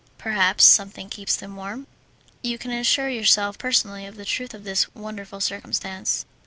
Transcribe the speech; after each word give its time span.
"Perhaps 0.17 0.65
something 0.65 1.09
keeps 1.09 1.35
them 1.35 1.55
warm." 1.55 1.85
"You 2.41 2.57
can 2.57 2.71
assure 2.71 3.07
yourself 3.09 3.59
personally 3.59 4.07
of 4.07 4.15
the 4.15 4.25
truth 4.25 4.55
of 4.55 4.63
this 4.63 4.89
wonderful 4.95 5.39
circumstance." 5.39 6.25